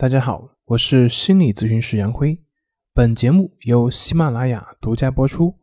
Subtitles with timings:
[0.00, 2.38] 大家好，我是心理咨询师杨辉。
[2.94, 5.56] 本节目由喜马拉雅独家播出。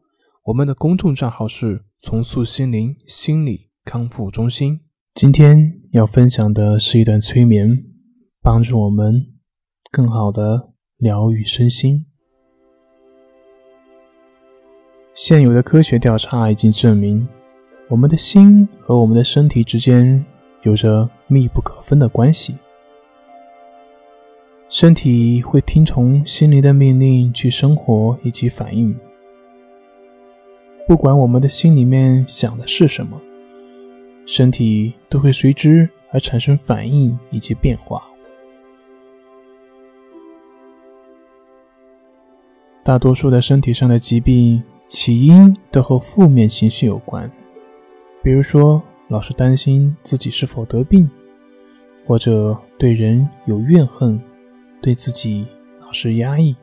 [0.43, 4.81] 我们的公众账号是“重塑心灵心理康复中心”。
[5.15, 7.81] 今天要分享的是一段催眠，
[8.41, 9.25] 帮助我们
[9.89, 12.05] 更好的疗愈身心。
[15.13, 17.25] 现有的科学调查已经证明，
[17.87, 20.25] 我们的心和我们的身体之间
[20.63, 22.57] 有着密不可分的关系。
[24.67, 28.93] 身体会听从心灵的命令去生活以及反应，
[30.87, 33.21] 不管我们的心里面想的是什么，
[34.25, 38.03] 身体都会随之而产生反应以及变化。
[42.83, 47.31] 大多数的身体上的疾病起因都和负面情绪有关，
[48.23, 51.09] 比如说老是担心自己是否得病，
[52.05, 54.19] 或者对人有怨恨。
[54.85, 55.47] 对自己
[55.81, 56.55] 老是压抑，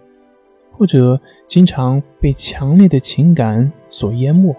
[0.71, 4.55] 或者经常被强烈的情感所淹没，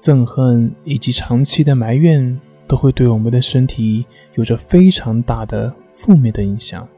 [0.00, 6.88] 憎恨以及长期的埋怨都会对我们的身体有着非常大的负面的影响。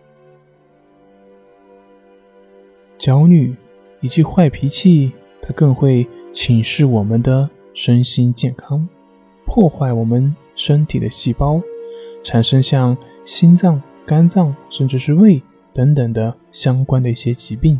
[2.96, 3.54] 焦虑
[4.00, 8.88] 以及坏脾气，它更会侵蚀我们的身心健康，
[9.44, 11.60] 破坏我们身体的细胞，
[12.24, 12.96] 产生像。
[13.26, 15.42] 心脏、肝脏，甚至是胃
[15.74, 17.78] 等等的相关的一些疾病，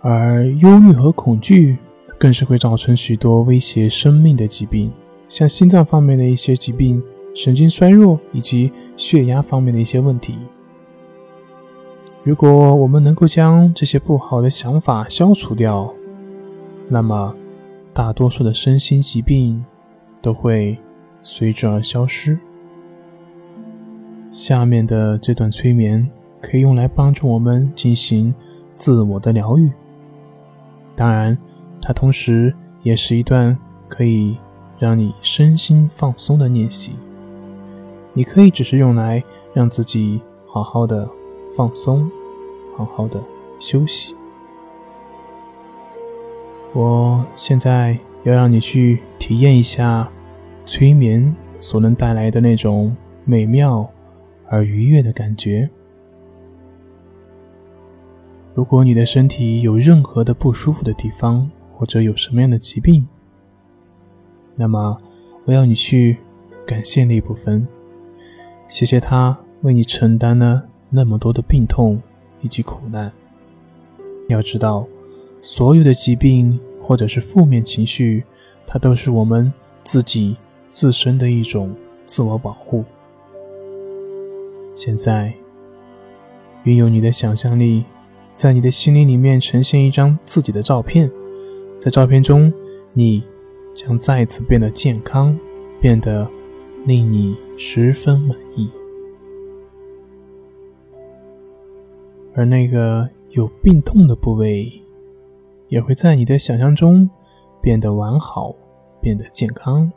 [0.00, 1.78] 而忧虑和恐惧
[2.18, 4.92] 更是会造成许多威胁生命的疾病，
[5.28, 7.00] 像心脏方面的一些疾病、
[7.34, 10.36] 神经衰弱以及血压方面的一些问题。
[12.24, 15.94] 如果我们能够将这些不好的想法消除掉，
[16.88, 17.32] 那么
[17.94, 19.64] 大多数的身心疾病
[20.20, 20.76] 都会
[21.22, 22.36] 随之而消失。
[24.30, 26.06] 下面的这段催眠
[26.40, 28.34] 可以用来帮助我们进行
[28.76, 29.70] 自我的疗愈。
[30.94, 31.36] 当然，
[31.80, 33.56] 它同时也是一段
[33.88, 34.36] 可以
[34.78, 36.92] 让你身心放松的练习。
[38.12, 41.08] 你可以只是用来让自己好好的
[41.56, 42.10] 放松，
[42.76, 43.22] 好好的
[43.58, 44.14] 休息。
[46.72, 50.08] 我现在要让你去体验一下
[50.64, 53.88] 催眠所能带来的那种美妙。
[54.48, 55.68] 而愉悦的感觉。
[58.54, 63.06] 如果你的身体有任何的不舒服的地方，或者有什么样的疾病，
[64.54, 64.96] 那么
[65.44, 66.16] 我要你去
[66.66, 67.68] 感谢那部分，
[68.66, 72.00] 谢谢他为你承担了那么多的病痛
[72.40, 73.12] 以及苦难。
[74.28, 74.86] 要知道，
[75.42, 78.24] 所有的疾病或者是负面情绪，
[78.66, 79.52] 它都是我们
[79.84, 80.36] 自己
[80.70, 82.82] 自身的一种自我保护。
[84.76, 85.32] 现在，
[86.64, 87.82] 运用你的想象力，
[88.34, 91.10] 在你的心灵里面呈现一张自己的照片。
[91.80, 92.52] 在照片中，
[92.92, 93.24] 你
[93.74, 95.38] 将再次变得健康，
[95.80, 96.28] 变得
[96.84, 98.70] 令你十分满意。
[102.34, 104.70] 而那个有病痛的部位，
[105.68, 107.08] 也会在你的想象中
[107.62, 108.54] 变得完好，
[109.00, 109.90] 变得健康。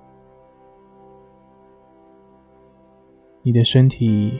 [3.41, 4.39] 你的身体。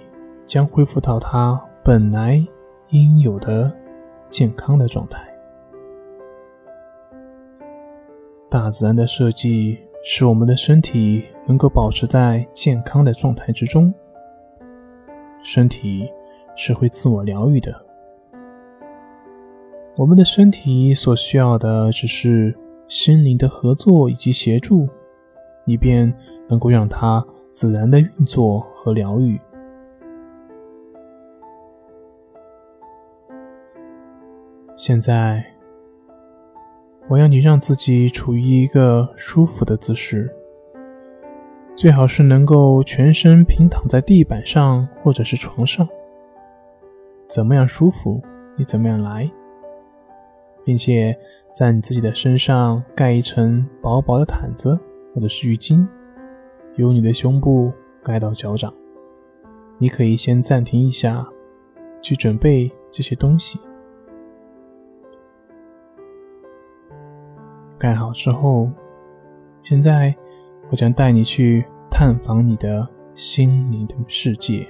[0.49, 2.43] 将恢复到它本来
[2.89, 3.71] 应有的
[4.31, 5.21] 健康的状态。
[8.49, 13.93] 大自然的设计使我们的身体能够保持在健康的状态之中。
[15.43, 16.09] 身体
[16.55, 17.85] 是会自我疗愈的。
[19.95, 24.89] 我们的身体所需要的只是心灵的合作以及协助，
[25.65, 26.11] 以便
[26.47, 29.39] 能够让它自然的运作和疗愈。
[34.79, 35.43] 现在，
[37.09, 40.33] 我要你让自己处于一个舒服的姿势，
[41.75, 45.85] 最好是能够全身平躺在地板上或者是床上。
[47.27, 48.21] 怎么样舒服，
[48.55, 49.29] 你怎么样来，
[50.63, 51.13] 并且
[51.53, 54.79] 在你自己的身上盖一层薄薄的毯子
[55.13, 55.85] 或者是浴巾，
[56.77, 57.69] 由你的胸部
[58.01, 58.73] 盖到脚掌。
[59.77, 61.27] 你可以先暂停一下，
[62.01, 63.59] 去准备这些东西。
[67.79, 68.69] 盖好之后，
[69.63, 70.13] 现在
[70.69, 72.85] 我将带你去探访你的
[73.15, 74.67] 心灵的世界，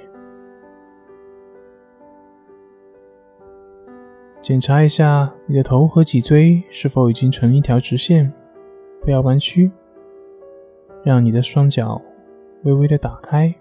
[4.41, 8.31] 检查一下你的头和脊椎是否已经成一条直线，
[9.01, 9.71] 不要弯曲。
[11.01, 11.99] 让你的双脚
[12.63, 13.55] 微微的打开，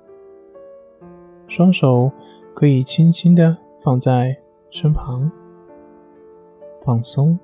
[1.46, 2.10] 双手
[2.52, 4.36] 可以轻轻的放在
[4.70, 5.30] 身旁，
[6.82, 7.38] 放松，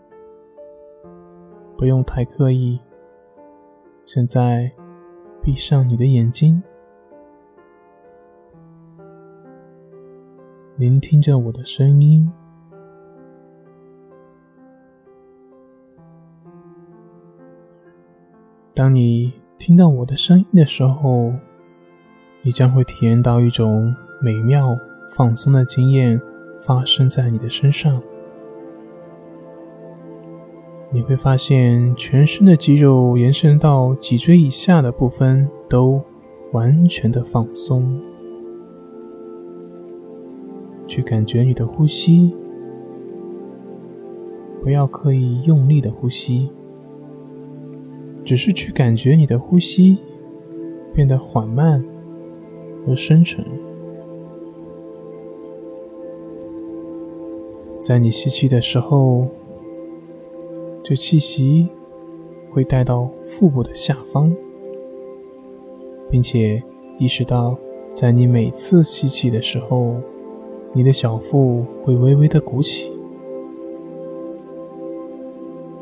[1.77, 2.81] 不用太刻意。
[4.07, 4.71] 现在，
[5.43, 6.63] 闭上你的眼睛，
[10.77, 12.31] 聆听着我的声音。
[18.75, 21.33] 当你听到我的声音的时候，
[22.43, 24.77] 你将会体验到一种美妙
[25.15, 26.21] 放松的经验
[26.61, 28.03] 发生在你的身上。
[30.95, 36.01] 你会发现全身的肌肉延伸到脊椎以下的部分都
[36.53, 38.01] 完全的放松。
[40.87, 42.33] 去感觉你的呼吸，
[44.63, 46.49] 不要刻意用力的呼吸。
[48.25, 49.99] 只是去感觉你的呼吸
[50.93, 51.85] 变得缓慢
[52.87, 53.45] 和深沉，
[57.83, 59.27] 在你吸气的时候，
[60.85, 61.69] 这气息
[62.53, 64.33] 会带到腹部的下方，
[66.11, 66.63] 并且
[66.99, 67.59] 意识到，
[67.93, 69.97] 在你每次吸气的时候，
[70.73, 72.93] 你的小腹会微微的鼓起，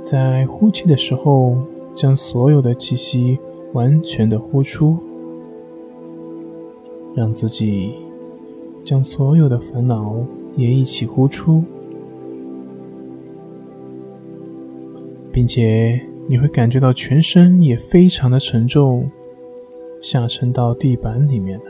[0.04, 1.58] 在呼气的时候。
[1.94, 3.38] 将所有的气息
[3.75, 4.96] 完全的呼出，
[7.14, 7.93] 让自己
[8.82, 10.16] 将所有的烦恼
[10.56, 11.62] 也一起呼出，
[15.32, 19.11] 并且你会感觉到全身也非常的沉重，
[20.00, 21.64] 下沉到地板里面的，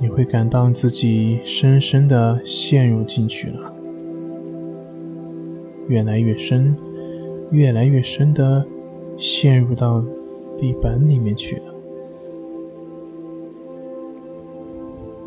[0.00, 3.72] 你会感到自己深深的陷入进去了。
[5.86, 6.76] 越来越深，
[7.50, 8.66] 越来越深的
[9.16, 10.04] 陷入到
[10.56, 11.74] 地板里面去了。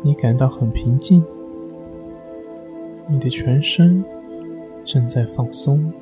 [0.02, 1.24] 你感到很平静，
[3.08, 4.04] 你的全身
[4.84, 5.92] 正在放松。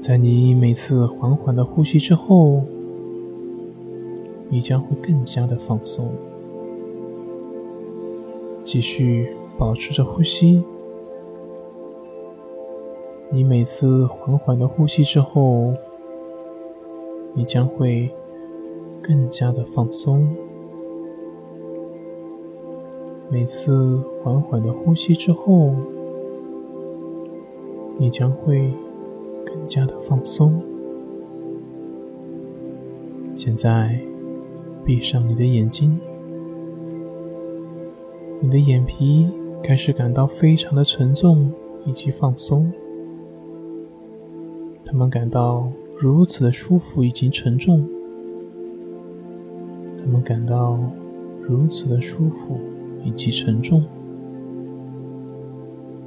[0.00, 2.62] 在你每次缓缓的呼吸之后，
[4.48, 6.12] 你将会更加的放松。
[8.62, 10.62] 继续保持着呼吸。
[13.30, 15.74] 你每次缓缓的呼吸之后，
[17.34, 18.08] 你将会
[19.02, 20.28] 更加的放松。
[23.28, 25.74] 每次缓缓的呼吸之后，
[27.98, 28.72] 你将会
[29.44, 30.62] 更加的放松。
[33.34, 33.98] 现在，
[34.84, 35.98] 闭上你的眼睛。
[38.40, 39.28] 你的眼皮
[39.62, 41.50] 开始感到非常的沉重
[41.84, 42.72] 以及放松，
[44.84, 45.68] 他们感到
[45.98, 47.88] 如此的舒服以及沉重，
[49.98, 50.78] 他们感到
[51.42, 52.56] 如此的舒服
[53.06, 53.82] 以及沉重，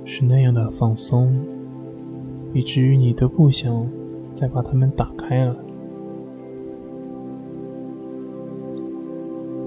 [0.06, 1.36] 是那样的放松，
[2.54, 3.90] 以至于你都不想
[4.34, 5.56] 再把它们打开了。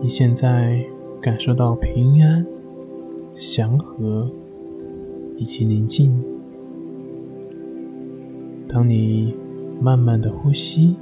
[0.00, 0.84] 你现在。
[1.22, 2.44] 感受到平安、
[3.36, 4.28] 祥和
[5.36, 6.20] 以及宁静。
[8.66, 9.32] 当你
[9.80, 10.96] 慢慢的呼吸，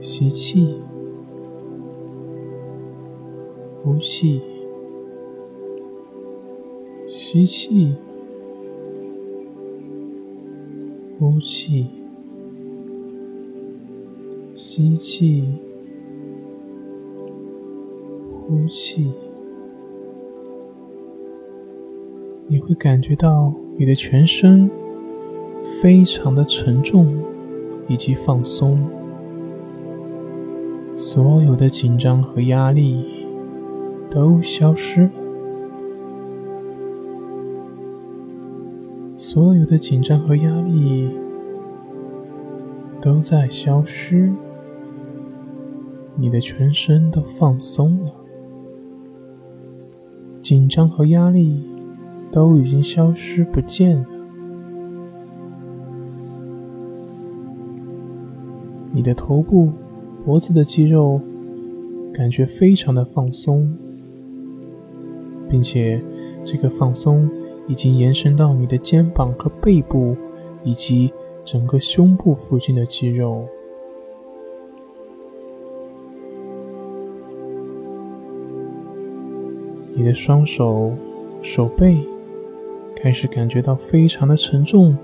[0.00, 0.76] 吸气，
[3.88, 4.38] 呼气，
[7.08, 7.94] 吸气，
[11.18, 11.86] 呼气，
[14.54, 15.42] 吸气。
[18.46, 19.10] 呼气，
[22.46, 24.70] 你会感觉到你的全身
[25.80, 27.22] 非常的沉重
[27.88, 28.86] 以及放松，
[30.94, 33.17] 所有的紧张和压力
[34.10, 35.02] 都消失。
[35.02, 35.10] 了，
[39.16, 41.10] 所有的紧张和压力
[43.00, 44.32] 都在消失，
[46.16, 48.12] 你的全身都放松了。
[50.42, 51.62] 紧张和压力
[52.32, 54.06] 都已经消失不见了，
[58.92, 59.70] 你的头部、
[60.24, 61.20] 脖子的肌肉
[62.14, 63.76] 感觉非常的放松，
[65.48, 66.00] 并且
[66.44, 67.28] 这个放松
[67.66, 70.16] 已经延伸到你的肩膀和背部，
[70.64, 71.12] 以及
[71.44, 73.46] 整个胸部附近的肌肉。
[79.94, 80.92] 你的双手、
[81.42, 81.98] 手背
[82.94, 84.96] 开始感觉到非常的沉重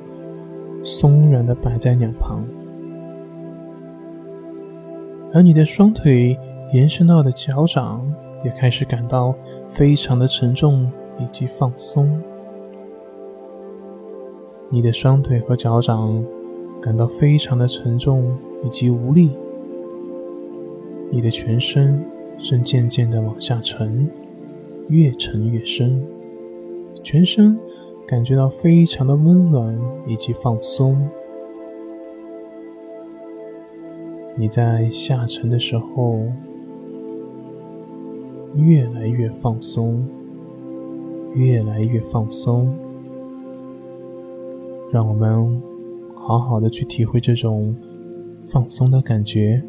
[0.84, 2.44] 松软的摆在两旁，
[5.32, 6.38] 而你的双腿
[6.72, 8.06] 延伸到的脚掌
[8.44, 9.34] 也开始感到
[9.66, 12.22] 非常的沉重以及放松。
[14.70, 16.24] 你的双腿和脚掌
[16.80, 19.30] 感到非常的沉重以及无力，
[21.10, 22.04] 你的全身
[22.38, 24.10] 正渐渐的往下沉，
[24.88, 26.04] 越沉越深，
[27.02, 27.58] 全身
[28.06, 31.08] 感觉到非常的温暖以及放松。
[34.36, 36.20] 你在下沉的时候
[38.56, 40.06] 越来越放松，
[41.34, 42.72] 越来越放松。
[44.92, 45.60] 让我们
[46.14, 47.74] 好好的去体会这种
[48.44, 49.62] 放松的感觉。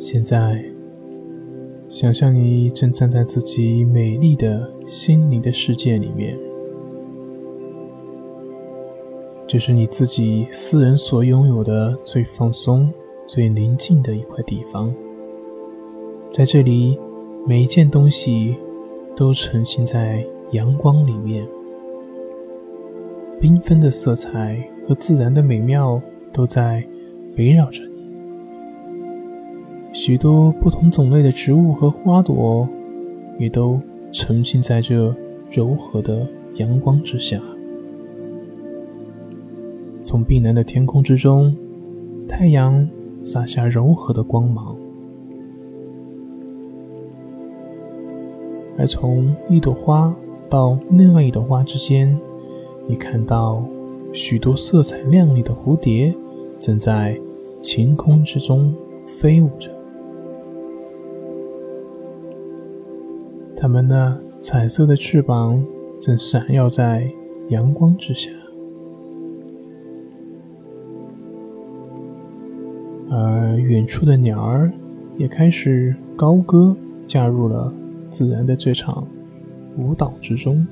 [0.00, 0.71] 现在，
[2.02, 6.36] 想象你正站在自己美丽的心灵的世界里面。
[9.46, 12.92] 这是你自己私人所拥有的最放松、
[13.24, 14.92] 最宁静的一块地方。
[16.28, 16.98] 在这里，
[17.46, 18.56] 每一件东西
[19.14, 21.46] 都沉浸在阳光里面，
[23.40, 26.82] 缤纷的色彩和自然的美妙都在
[27.38, 27.91] 围绕着你。
[29.92, 32.66] 许多不同种类的植物和花朵
[33.38, 33.78] 也都
[34.10, 35.14] 沉浸在这
[35.50, 37.40] 柔和的阳光之下。
[40.02, 41.54] 从碧蓝的天空之中，
[42.26, 42.88] 太阳
[43.22, 44.74] 洒下柔和的光芒；
[48.78, 50.14] 而从一朵花
[50.48, 52.18] 到另外一朵花之间，
[52.88, 53.62] 你看到
[54.12, 56.14] 许多色彩亮丽的蝴蝶
[56.58, 57.18] 正在
[57.62, 58.74] 晴空之中
[59.06, 59.70] 飞舞着，
[63.62, 65.64] 它们那彩色的翅膀
[66.00, 67.08] 正闪耀在
[67.50, 68.28] 阳光之下。
[73.08, 74.68] 而远处的鸟儿
[75.16, 76.74] 也开始高歌，
[77.06, 77.72] 加入了
[78.10, 79.06] 自然的这场
[79.78, 80.66] 舞蹈之中。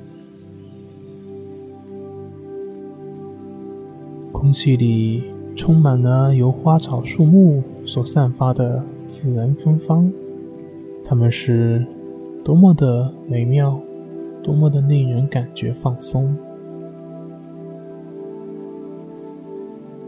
[4.32, 5.22] 空气里
[5.54, 10.12] 充满了由花草树木所散发的自然芬芳，
[11.04, 11.86] 它们是
[12.42, 13.80] 多么的美妙，
[14.42, 16.34] 多么的令人感觉放松。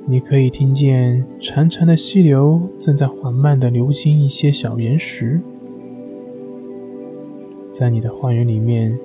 [0.07, 5.41] 你可以听见潺潺的溪流正在缓慢地流经一些小岩石，
[7.73, 8.99] 在你的花园里面，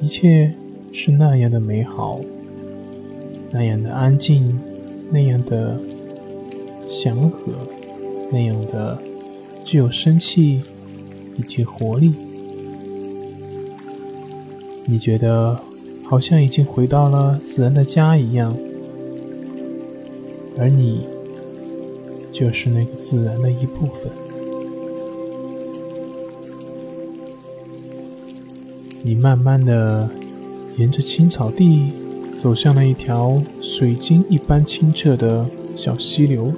[0.00, 0.52] 一切
[0.92, 2.20] 是那样的美好，
[3.50, 4.58] 那样的安静，
[5.10, 5.80] 那样的
[6.88, 7.52] 祥和，
[8.30, 8.96] 那样的
[9.64, 10.62] 具有生气
[11.36, 12.14] 以及活力。
[14.86, 15.60] 你觉得
[16.04, 18.56] 好像已经回到了自然的家一样。
[20.56, 21.06] 而你，
[22.32, 24.12] 就是那个自然的一部分。
[29.02, 30.08] 你慢慢的
[30.78, 31.90] 沿着青草地
[32.38, 36.52] 走向了一条水晶一般清澈的小溪流，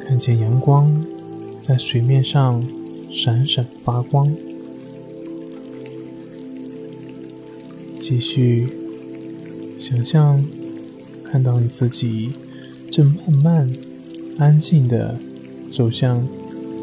[0.00, 1.04] 看见阳光
[1.60, 2.62] 在水面上
[3.10, 4.28] 闪闪发光，
[8.08, 8.66] 继续
[9.78, 10.42] 想象。
[11.30, 12.32] 看到你自己
[12.90, 13.70] 正慢慢、
[14.38, 15.20] 安静的
[15.70, 16.26] 走向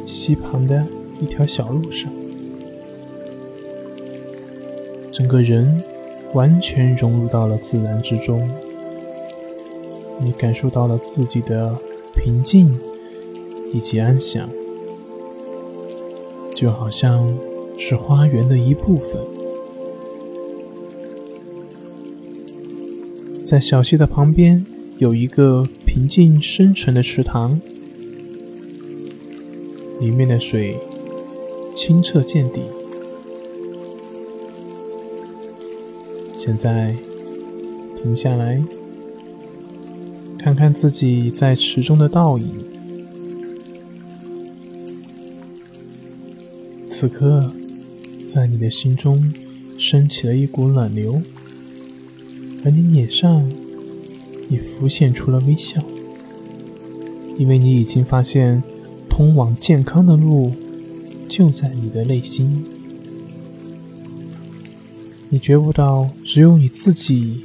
[0.05, 0.85] 溪旁的
[1.19, 2.11] 一条小路上，
[5.11, 5.81] 整个人
[6.35, 8.47] 完全融入到了自然之中。
[10.21, 11.75] 你感受到了自己的
[12.13, 12.79] 平静
[13.73, 14.47] 以及安详，
[16.55, 17.35] 就好像
[17.79, 19.34] 是花园的一部分。
[23.45, 24.65] 在小溪的旁边
[24.97, 27.61] 有一个平静深沉的池塘，
[30.01, 30.79] 里面的水
[31.75, 32.61] 清澈见底。
[36.35, 36.95] 现在
[37.95, 38.59] 停下来，
[40.39, 42.49] 看看自己在池中的倒影。
[46.89, 47.53] 此刻，
[48.27, 49.31] 在你的心中
[49.77, 51.21] 升起了一股暖流。
[52.65, 53.47] 而你脸上
[54.49, 55.79] 也浮现出了微笑，
[57.37, 58.63] 因为你已经发现，
[59.07, 60.51] 通往健康的路
[61.29, 62.65] 就在你的内心。
[65.29, 67.43] 你觉悟到，只有你自己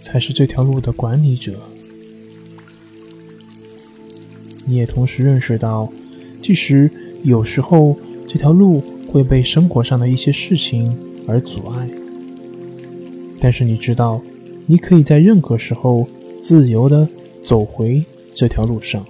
[0.00, 1.58] 才是这条路的管理者。
[4.64, 5.92] 你也同时认识到，
[6.40, 6.88] 即使
[7.24, 7.96] 有时候
[8.28, 11.88] 这条路会被生活上的一些事情而阻碍，
[13.40, 14.22] 但是你知道，
[14.66, 16.06] 你可以在任何时候
[16.40, 17.08] 自由的
[17.40, 18.04] 走回
[18.34, 19.04] 这条路上。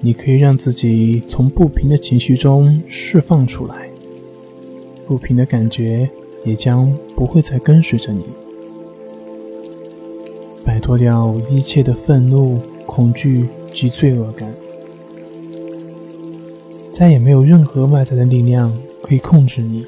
[0.00, 3.88] 你可以让自己从不平的情绪中释放出来，
[5.06, 6.08] 不平的感觉
[6.44, 8.22] 也将不会再跟随着你。
[10.62, 14.54] 摆脱掉一切的愤怒、恐惧及罪恶感，
[16.90, 19.86] 再也没有任何外在的力量可以控制你，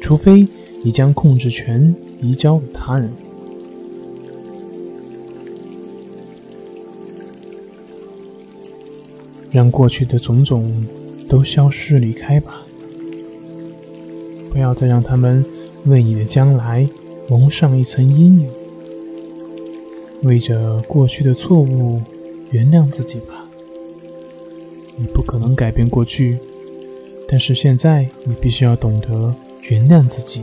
[0.00, 0.46] 除非
[0.82, 3.12] 你将控制权移交给他人。
[9.50, 10.84] 让过去的种种
[11.28, 12.62] 都消失离开吧，
[14.48, 15.44] 不要再让他们
[15.86, 16.88] 为你的将来
[17.28, 18.48] 蒙上一层阴影。
[20.22, 22.00] 为着过去的错误，
[22.50, 23.48] 原谅自己吧。
[24.96, 26.38] 你不可能改变过去，
[27.26, 30.42] 但是现在你必须要懂得原谅自己，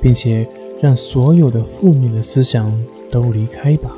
[0.00, 0.46] 并且
[0.80, 2.72] 让所有的负面的思想
[3.10, 3.96] 都离开吧，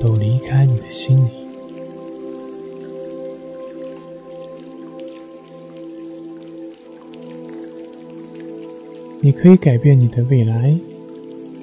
[0.00, 1.30] 都离开你的心里。
[9.20, 10.78] 你可以改变你的未来，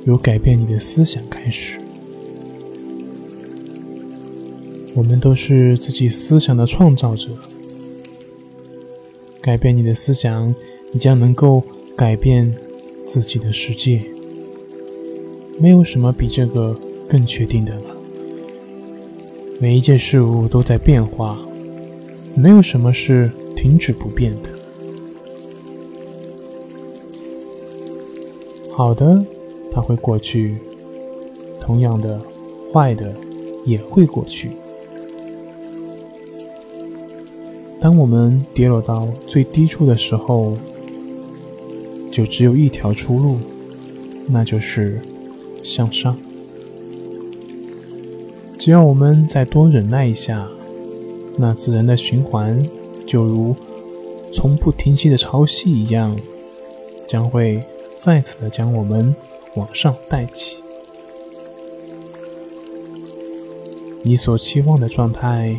[0.05, 1.79] 由改变你的思想开始。
[4.95, 7.29] 我们都是自己思想的创造者。
[9.41, 10.53] 改变你的思想，
[10.91, 11.63] 你将能够
[11.95, 12.53] 改变
[13.05, 14.03] 自己的世界。
[15.59, 16.75] 没有什么比这个
[17.07, 17.95] 更确定的了。
[19.59, 21.39] 每一件事物都在变化，
[22.35, 24.49] 没有什么是停止不变的。
[28.71, 29.23] 好的，
[29.71, 30.55] 它会过去；
[31.61, 32.19] 同样的，
[32.73, 33.13] 坏的
[33.63, 34.49] 也会过去。
[37.79, 40.57] 当我们跌落到最低处的时候，
[42.13, 43.39] 就只有一条出路，
[44.27, 45.01] 那就是
[45.63, 46.15] 向上。
[48.59, 50.47] 只要我们再多忍耐一下，
[51.37, 52.63] 那自然的循环
[53.07, 53.55] 就如
[54.31, 56.15] 从不停息的潮汐一样，
[57.07, 57.59] 将会。
[57.99, 59.15] 再次的将我们
[59.55, 60.61] 往上带起，
[64.01, 65.55] 你所期望的状态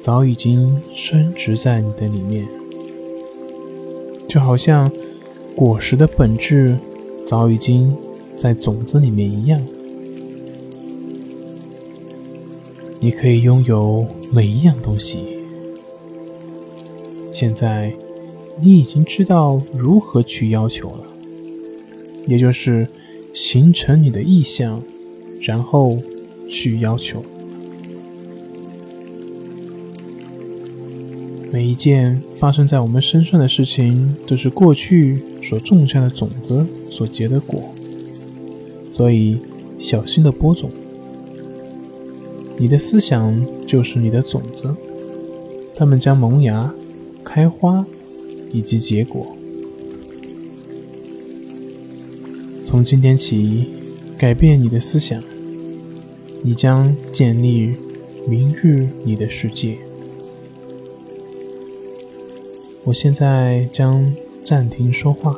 [0.00, 2.48] 早已经升值在你的里面，
[4.26, 4.90] 就好像
[5.56, 6.76] 果实的本质
[7.26, 7.96] 早已经
[8.36, 9.60] 在种子里面一样。
[13.00, 15.20] 你可以拥有每一样东西。
[17.32, 17.92] 现在，
[18.60, 21.04] 你已经知道如何去要求了。
[22.26, 22.86] 也就是
[23.32, 24.82] 形成你的意向，
[25.40, 25.96] 然后
[26.50, 27.22] 去要求。
[31.56, 37.72] 每一件发生在我们身上的事情，都是过去所种下的种子所结的果。
[38.90, 39.38] 所以，
[39.78, 40.70] 小心的播种。
[42.58, 44.76] 你的思想就是你的种子，
[45.74, 46.74] 它们将萌芽、
[47.24, 47.86] 开花
[48.52, 49.34] 以及结果。
[52.66, 53.68] 从今天起，
[54.18, 55.22] 改变你的思想，
[56.42, 57.72] 你将建立
[58.28, 59.78] 明日你的世界。
[62.86, 65.36] 我现在将暂停说话，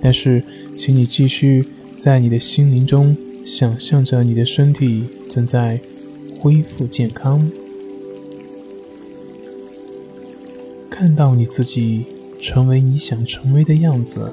[0.00, 0.44] 但是，
[0.76, 1.66] 请你继续
[1.98, 5.80] 在你的心灵中想象着你的身体正在
[6.38, 7.50] 恢复健康，
[10.88, 12.04] 看到你自己
[12.40, 14.32] 成为你想成为的样子。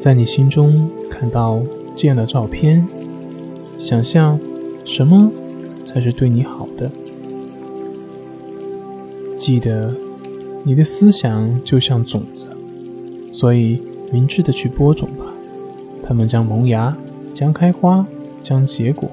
[0.00, 1.62] 在你心中看到
[1.94, 2.88] 这样的照片，
[3.78, 4.40] 想象
[4.86, 5.30] 什么
[5.84, 6.90] 才是对你好的？
[9.38, 9.94] 记得，
[10.64, 12.48] 你的思想就像种子，
[13.32, 13.80] 所以
[14.12, 15.24] 明智的去播种吧。
[16.02, 16.96] 它们将萌芽，
[17.32, 18.04] 将开花，
[18.42, 19.08] 将结果。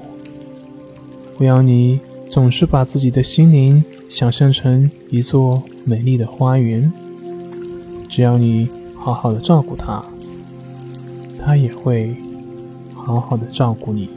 [1.38, 6.92] 我要你总是把自己的心灵想象成一座美丽的花园，
[8.08, 10.04] 只要你好好的照顾它。
[11.38, 12.16] 他也会
[12.92, 14.10] 好好的照顾你。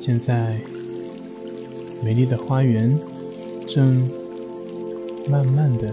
[0.00, 0.56] 现在，
[2.02, 2.98] 美丽的花园
[3.66, 4.08] 正
[5.28, 5.92] 慢慢的、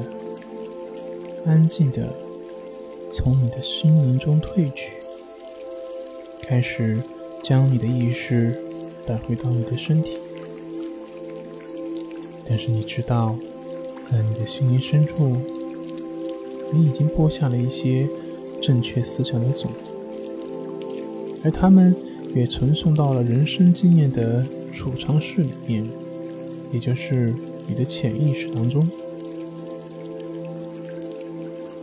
[1.45, 2.15] 安静的
[3.11, 4.93] 从你的心灵中退去，
[6.41, 7.03] 开始
[7.43, 8.57] 将你的意识
[9.05, 10.17] 带回到你的身体。
[12.47, 13.35] 但是你知道，
[14.09, 15.35] 在你的心灵深处，
[16.71, 18.07] 你已经播下了一些
[18.61, 19.91] 正确思想的种子，
[21.43, 21.93] 而它们。
[22.35, 25.85] 也传送到了人生经验的储藏室里面，
[26.71, 27.33] 也就是
[27.67, 28.81] 你的潜意识当中。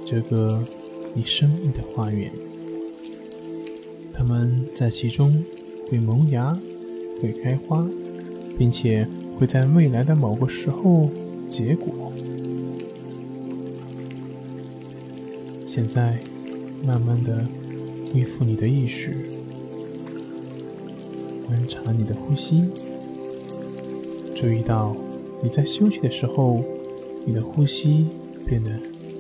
[0.07, 0.63] 这个
[1.15, 2.31] 你生命的花园，
[4.13, 5.43] 它们在其中
[5.89, 6.57] 会萌芽、
[7.21, 7.85] 会开花，
[8.57, 11.11] 并且会在未来的某个时候
[11.49, 12.13] 结果。
[15.67, 16.21] 现在，
[16.87, 17.45] 慢慢的
[18.13, 19.17] 恢复你的意识。
[21.47, 22.65] 观察你的呼吸，
[24.35, 24.97] 注意到
[25.43, 26.63] 你在休息的时候，
[27.27, 28.07] 你的呼吸
[28.47, 28.71] 变得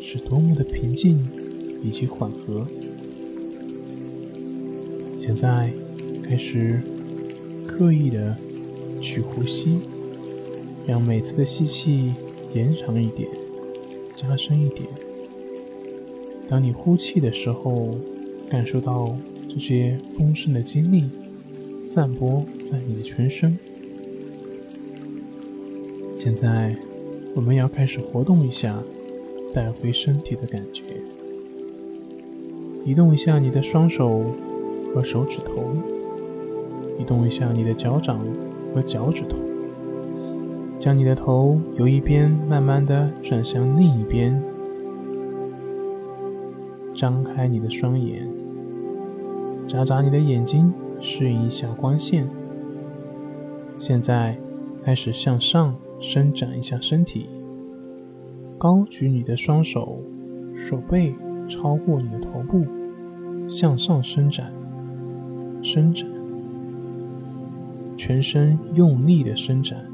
[0.00, 1.18] 是多么的平静
[1.82, 2.66] 以及缓和。
[5.18, 5.72] 现在
[6.22, 6.80] 开始
[7.66, 8.36] 刻意的
[9.00, 9.78] 去呼吸，
[10.86, 12.14] 让每次的吸气
[12.54, 13.28] 延长一点，
[14.16, 14.88] 加深一点。
[16.48, 17.96] 当你呼气的时候，
[18.48, 19.16] 感受到
[19.48, 21.04] 这些丰盛的精力。
[21.94, 23.56] 散播在你的全身。
[26.18, 26.74] 现在，
[27.36, 28.82] 我们要开始活动一下，
[29.52, 30.82] 带回身体的感觉。
[32.84, 34.24] 移动一下你的双手
[34.92, 35.68] 和手指头，
[36.98, 38.18] 移动一下你的脚掌
[38.74, 39.36] 和脚趾头，
[40.80, 44.42] 将你的头由一边慢慢的转向另一边，
[46.92, 48.28] 张开你的双眼，
[49.68, 50.74] 眨眨你的眼睛。
[51.06, 52.26] 适应一下光线。
[53.76, 54.38] 现在
[54.82, 57.28] 开始向上伸展一下身体，
[58.56, 60.00] 高举你的双手，
[60.56, 61.14] 手背
[61.46, 62.64] 超过你的头部，
[63.46, 64.50] 向上伸展，
[65.62, 66.08] 伸展，
[67.98, 69.84] 全身用力的伸展，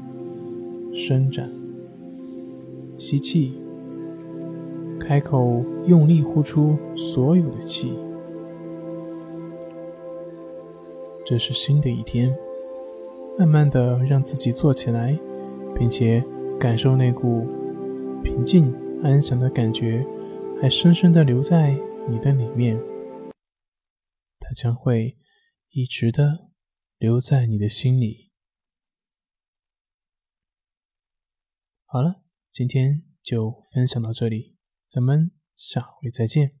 [0.93, 1.51] 伸展。
[2.97, 3.53] 吸气，
[4.97, 7.91] 开口用力呼出所有的气。
[11.25, 12.35] 这是新的一天，
[13.37, 15.17] 慢慢的让自己坐起来，
[15.75, 16.23] 并且
[16.59, 17.45] 感受那股
[18.23, 20.05] 平静安详的感觉，
[20.61, 21.77] 还深深的留在
[22.09, 22.77] 你的里面。
[24.39, 25.17] 它将会
[25.69, 26.49] 一直的
[26.97, 28.31] 留在你的心里。
[31.85, 34.55] 好了，今天就分享到这里，
[34.89, 36.60] 咱们下回再见。